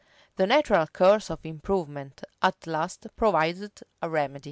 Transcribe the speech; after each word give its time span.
The 0.35 0.47
natural 0.47 0.87
course 0.87 1.29
of 1.29 1.45
improvement 1.45 2.23
at 2.41 2.65
last 2.65 3.05
provided 3.15 3.81
a 4.01 4.09
remedy. 4.09 4.39